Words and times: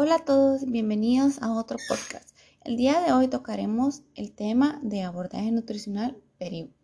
Hola 0.00 0.14
a 0.14 0.24
todos, 0.24 0.64
bienvenidos 0.64 1.42
a 1.42 1.52
otro 1.52 1.76
podcast. 1.88 2.30
El 2.60 2.76
día 2.76 3.00
de 3.00 3.12
hoy 3.12 3.26
tocaremos 3.26 4.04
el 4.14 4.30
tema 4.30 4.78
de 4.80 5.02
abordaje 5.02 5.50
nutricional 5.50 6.16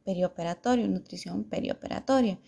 perioperatorio, 0.05 0.89
nutrición 0.89 1.45
perioperatoria. 1.45 2.41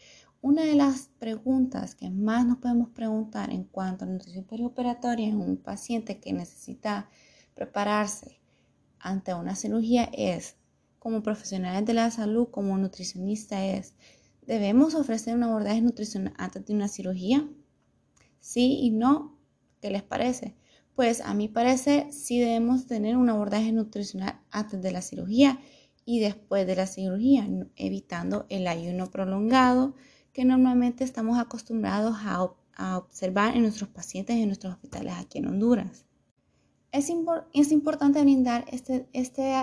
Una 0.42 0.64
de 0.64 0.74
las 0.74 1.10
preguntas 1.20 1.94
que 1.94 2.10
más 2.10 2.44
nos 2.46 2.58
podemos 2.58 2.88
preguntar 2.88 3.52
en 3.52 3.62
cuanto 3.62 4.04
a 4.04 4.08
nutrición 4.08 4.42
perioperatoria 4.42 5.28
en 5.28 5.40
un 5.40 5.56
paciente 5.56 6.18
que 6.18 6.32
necesita 6.32 7.08
prepararse 7.54 8.40
ante 8.98 9.34
una 9.34 9.54
cirugía 9.54 10.10
es, 10.12 10.56
como 10.98 11.22
profesionales 11.22 11.86
de 11.86 11.94
la 11.94 12.10
salud, 12.10 12.48
como 12.50 12.76
nutricionista 12.76 13.64
es, 13.64 13.94
¿debemos 14.44 14.96
ofrecer 14.96 15.36
un 15.36 15.44
abordaje 15.44 15.80
nutricional 15.80 16.34
antes 16.38 16.66
de 16.66 16.74
una 16.74 16.88
cirugía? 16.88 17.48
Sí 18.40 18.80
y 18.80 18.90
no 18.90 19.35
¿Qué 19.86 19.92
les 19.92 20.02
parece? 20.02 20.56
Pues 20.96 21.20
a 21.20 21.32
mi 21.32 21.46
parece 21.46 22.08
sí 22.10 22.40
debemos 22.40 22.88
tener 22.88 23.16
un 23.16 23.30
abordaje 23.30 23.70
nutricional 23.70 24.40
antes 24.50 24.82
de 24.82 24.90
la 24.90 25.00
cirugía 25.00 25.60
y 26.04 26.18
después 26.18 26.66
de 26.66 26.74
la 26.74 26.88
cirugía, 26.88 27.48
evitando 27.76 28.46
el 28.48 28.66
ayuno 28.66 29.12
prolongado 29.12 29.94
que 30.32 30.44
normalmente 30.44 31.04
estamos 31.04 31.38
acostumbrados 31.38 32.16
a, 32.24 32.50
observar 32.96 33.54
en 33.54 33.62
nuestros 33.62 33.88
pacientes 33.88 34.34
en 34.34 34.48
nuestros 34.48 34.74
hospitales 34.74 35.14
aquí 35.16 35.38
en 35.38 35.46
Honduras. 35.46 36.04
Es, 36.90 37.12
es 37.54 37.70
importante 37.70 38.20
brindar 38.20 38.64
este, 38.72 39.06
este 39.12 39.54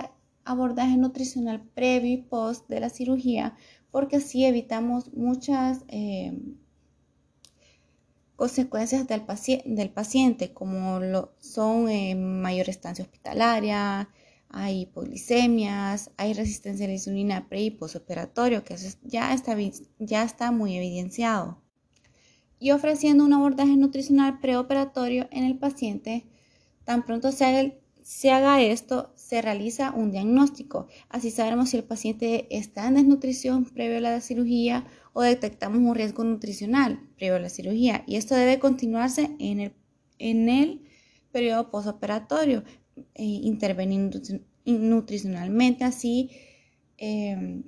abordaje 0.46 0.96
nutricional 0.96 1.62
previo 1.74 2.14
y 2.14 2.22
post 2.22 2.66
de 2.70 2.80
la 2.80 2.88
cirugía 2.88 3.56
porque 3.90 4.16
así 4.16 4.46
evitamos 4.46 5.12
muchas... 5.12 5.84
Eh, 5.88 6.32
consecuencias 8.36 9.06
del, 9.06 9.22
del 9.64 9.90
paciente, 9.90 10.52
como 10.52 11.00
lo 11.00 11.34
son 11.40 11.88
eh, 11.88 12.14
mayor 12.14 12.68
estancia 12.68 13.04
hospitalaria, 13.04 14.08
hay 14.48 14.82
hipoglicemias, 14.82 16.10
hay 16.16 16.32
resistencia 16.32 16.86
a 16.86 16.88
la 16.88 16.94
insulina 16.94 17.48
pre 17.48 17.62
y 17.62 17.70
postoperatorio, 17.70 18.64
que 18.64 18.74
eso 18.74 18.96
ya 19.02 19.34
está, 19.34 19.56
ya 19.98 20.22
está 20.22 20.52
muy 20.52 20.76
evidenciado. 20.76 21.60
Y 22.60 22.70
ofreciendo 22.70 23.24
un 23.24 23.32
abordaje 23.32 23.76
nutricional 23.76 24.38
preoperatorio 24.40 25.28
en 25.32 25.44
el 25.44 25.58
paciente, 25.58 26.24
tan 26.84 27.04
pronto 27.04 27.32
se 27.32 27.44
haga, 27.44 27.72
se 28.04 28.30
haga 28.30 28.60
esto, 28.60 29.14
se 29.16 29.40
realiza 29.40 29.90
un 29.90 30.12
diagnóstico. 30.12 30.88
Así 31.08 31.30
sabremos 31.30 31.70
si 31.70 31.78
el 31.78 31.84
paciente 31.84 32.46
está 32.50 32.86
en 32.86 32.96
desnutrición 32.96 33.64
previo 33.64 33.96
a 33.96 34.00
la 34.02 34.20
cirugía 34.20 34.86
o 35.14 35.22
detectamos 35.22 35.78
un 35.78 35.94
riesgo 35.94 36.22
nutricional 36.22 37.00
previo 37.16 37.36
a 37.36 37.38
la 37.40 37.48
cirugía. 37.48 38.04
Y 38.06 38.16
esto 38.16 38.34
debe 38.34 38.58
continuarse 38.58 39.30
en 39.38 39.60
el, 39.60 39.72
en 40.18 40.50
el 40.50 40.82
periodo 41.32 41.70
postoperatorio, 41.70 42.62
eh, 43.14 43.24
intervenir 43.24 44.10
nutricionalmente, 44.66 45.84
así 45.84 46.30
em, 46.98 47.64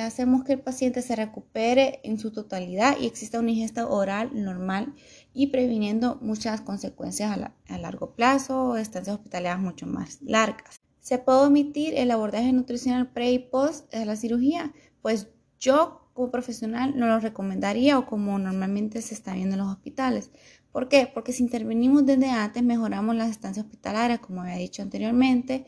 hacemos 0.00 0.44
que 0.44 0.54
el 0.54 0.60
paciente 0.60 1.02
se 1.02 1.14
recupere 1.14 2.00
en 2.04 2.18
su 2.18 2.32
totalidad 2.32 2.96
y 2.98 3.06
exista 3.06 3.38
una 3.38 3.50
ingesta 3.50 3.86
oral 3.86 4.30
normal 4.32 4.94
y 5.34 5.48
previniendo 5.48 6.18
muchas 6.22 6.62
consecuencias 6.62 7.38
a, 7.68 7.78
largo 7.78 8.14
plazo 8.14 8.70
o 8.70 8.76
estancias 8.76 9.16
hospitalarias 9.16 9.60
mucho 9.60 9.86
más 9.86 10.18
largas. 10.22 10.80
¿Se 11.00 11.18
puede 11.18 11.46
omitir 11.46 11.94
el 11.94 12.10
abordaje 12.10 12.52
nutricional 12.52 13.12
pre 13.12 13.30
y 13.32 13.38
post 13.38 13.92
de 13.92 14.06
la 14.06 14.16
cirugía? 14.16 14.72
Pues 15.02 15.28
yo 15.60 16.10
como 16.14 16.30
profesional 16.30 16.94
no 16.96 17.06
lo 17.06 17.20
recomendaría 17.20 17.98
o 17.98 18.06
como 18.06 18.38
normalmente 18.38 19.02
se 19.02 19.14
está 19.14 19.34
viendo 19.34 19.54
en 19.54 19.60
los 19.60 19.70
hospitales. 19.70 20.30
¿Por 20.72 20.88
qué? 20.88 21.10
Porque 21.12 21.32
si 21.32 21.42
intervenimos 21.42 22.04
desde 22.04 22.30
antes 22.30 22.62
mejoramos 22.62 23.14
las 23.14 23.30
estancias 23.30 23.64
hospitalarias, 23.66 24.20
como 24.20 24.40
había 24.42 24.56
dicho 24.56 24.82
anteriormente, 24.82 25.66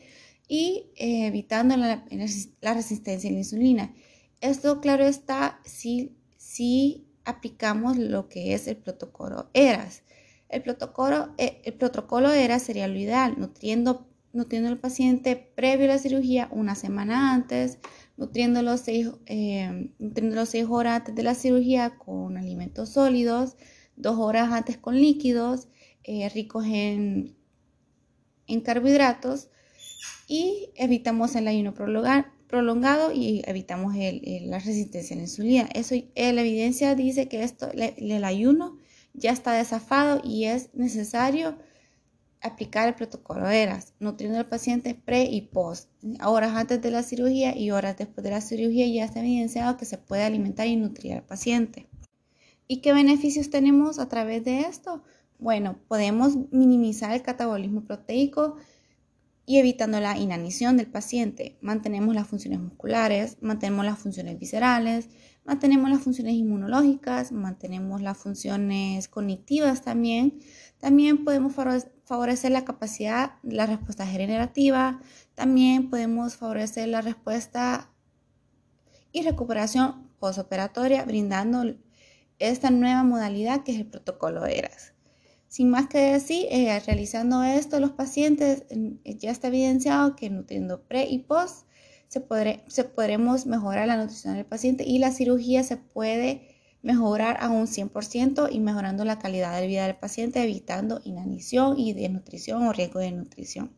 y 0.49 0.89
eh, 0.97 1.27
evitando 1.27 1.77
la, 1.77 2.03
resistencia 2.73 3.29
a 3.29 3.33
la 3.33 3.39
insulina. 3.39 3.93
Esto, 4.41 4.81
claro 4.81 5.05
está, 5.05 5.61
si, 5.63 6.17
si 6.37 7.07
aplicamos 7.23 7.97
lo 7.97 8.27
que 8.27 8.55
es 8.55 8.67
el 8.67 8.77
protocolo 8.77 9.51
ERAS. 9.53 10.01
El 10.49 10.63
protocolo, 10.63 11.35
eh, 11.37 11.61
el 11.63 11.75
protocolo 11.75 12.33
ERAS 12.33 12.63
sería 12.63 12.87
lo 12.87 12.97
ideal, 12.97 13.35
nutriendo, 13.37 14.07
nutriendo 14.33 14.69
al 14.69 14.79
paciente 14.79 15.35
previo 15.35 15.85
a 15.85 15.89
la 15.89 15.97
cirugía 15.99 16.49
una 16.51 16.73
semana 16.73 17.35
antes, 17.35 17.77
nutriendo 18.17 18.63
los 18.63 18.79
seis, 18.79 19.11
eh, 19.27 19.91
nutriendo 19.99 20.47
seis 20.47 20.65
horas 20.67 21.01
antes 21.01 21.13
de 21.13 21.23
la 21.23 21.35
cirugía 21.35 21.91
con 21.99 22.37
alimentos 22.37 22.89
sólidos, 22.89 23.55
dos 23.95 24.17
horas 24.17 24.51
antes 24.51 24.77
con 24.77 24.95
líquidos, 24.95 25.67
ricos 26.33 26.65
en, 26.65 27.35
en 28.47 28.61
carbohidratos 28.61 29.49
y 30.27 30.69
evitamos 30.75 31.35
el 31.35 31.47
ayuno 31.47 31.73
prolongado 31.73 33.11
y 33.13 33.41
evitamos 33.45 33.95
la 33.95 34.59
resistencia 34.59 35.15
a 35.15 35.17
la 35.17 35.23
insulina. 35.23 35.69
Eso, 35.73 35.95
eh, 35.95 36.33
la 36.33 36.41
evidencia 36.41 36.95
dice 36.95 37.27
que 37.27 37.43
esto, 37.43 37.69
el 37.73 38.23
ayuno 38.23 38.77
ya 39.13 39.31
está 39.31 39.53
desafado 39.53 40.21
y 40.23 40.45
es 40.45 40.73
necesario 40.73 41.57
aplicar 42.41 42.87
el 42.87 42.95
protocolo 42.95 43.49
ERAS, 43.49 43.93
nutriendo 43.99 44.39
al 44.39 44.47
paciente 44.47 44.95
pre 44.95 45.23
y 45.23 45.41
post, 45.41 45.89
horas 46.23 46.55
antes 46.55 46.81
de 46.81 46.91
la 46.91 47.03
cirugía 47.03 47.57
y 47.57 47.71
horas 47.71 47.97
después 47.97 48.23
de 48.23 48.31
la 48.31 48.41
cirugía 48.41 48.87
ya 48.87 49.05
está 49.05 49.19
evidenciado 49.19 49.77
que 49.77 49.85
se 49.85 49.97
puede 49.97 50.23
alimentar 50.23 50.67
y 50.67 50.75
nutrir 50.75 51.13
al 51.13 51.23
paciente. 51.23 51.87
¿Y 52.67 52.77
qué 52.77 52.93
beneficios 52.93 53.49
tenemos 53.49 53.99
a 53.99 54.07
través 54.07 54.45
de 54.45 54.61
esto? 54.61 55.03
Bueno, 55.37 55.79
podemos 55.87 56.35
minimizar 56.51 57.11
el 57.11 57.23
catabolismo 57.23 57.81
proteico, 57.81 58.55
y 59.49 59.57
evitando 59.57 59.99
la 59.99 60.15
inanición 60.15 60.77
del 60.77 60.85
paciente. 60.85 61.57
Mantenemos 61.59 62.13
las 62.13 62.27
funciones 62.27 62.59
musculares, 62.59 63.37
mantenemos 63.41 63.83
las 63.83 63.97
funciones 63.97 64.37
viscerales, 64.37 65.09
mantenemos 65.43 65.89
las 65.89 66.03
funciones 66.03 66.35
inmunológicas, 66.35 67.31
mantenemos 67.31 67.99
las 68.03 68.15
funciones 68.15 69.07
cognitivas 69.07 69.81
también. 69.81 70.39
También 70.77 71.23
podemos 71.25 71.55
favorecer 72.05 72.51
la 72.51 72.63
capacidad, 72.63 73.37
la 73.41 73.65
respuesta 73.65 74.05
generativa, 74.05 75.01
también 75.33 75.89
podemos 75.89 76.35
favorecer 76.35 76.87
la 76.87 77.01
respuesta 77.01 77.89
y 79.11 79.23
recuperación 79.23 80.11
postoperatoria 80.19 81.03
brindando 81.05 81.73
esta 82.37 82.69
nueva 82.69 83.01
modalidad 83.01 83.63
que 83.63 83.71
es 83.71 83.79
el 83.79 83.87
protocolo 83.87 84.45
ERAS. 84.45 84.93
Sin 85.49 85.71
más 85.71 85.87
que 85.87 85.97
decir, 85.97 86.45
eh, 86.51 86.79
realizando 86.85 87.43
esto 87.43 87.79
los 87.79 87.91
pacientes, 87.91 88.65
eh, 88.69 89.17
ya 89.17 89.31
está 89.31 89.47
evidenciado 89.47 90.15
que 90.15 90.29
nutriendo 90.29 90.83
pre 90.83 91.07
y 91.09 91.19
post 91.19 91.65
se, 92.07 92.23
se 92.67 92.83
podremos 92.83 93.47
mejorar 93.47 93.87
la 93.87 93.97
nutrición 93.97 94.35
del 94.35 94.45
paciente 94.45 94.83
y 94.85 94.99
la 94.99 95.11
cirugía 95.11 95.63
se 95.63 95.77
puede 95.77 96.55
mejorar 96.83 97.37
a 97.41 97.49
un 97.49 97.65
100% 97.65 98.49
y 98.51 98.59
mejorando 98.59 99.05
la 99.05 99.17
calidad 99.17 99.59
de 99.59 99.65
vida 99.65 99.87
del 99.87 99.95
paciente, 99.95 100.43
evitando 100.43 101.01
inanición 101.03 101.79
y 101.79 101.93
desnutrición 101.93 102.67
o 102.67 102.71
riesgo 102.71 102.99
de 102.99 103.11
nutrición. 103.11 103.75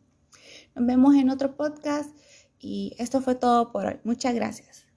Nos 0.74 0.86
vemos 0.86 1.14
en 1.14 1.30
otro 1.30 1.56
podcast 1.56 2.14
y 2.58 2.94
esto 2.98 3.22
fue 3.22 3.34
todo 3.34 3.72
por 3.72 3.86
hoy. 3.86 3.98
Muchas 4.04 4.34
gracias. 4.34 4.91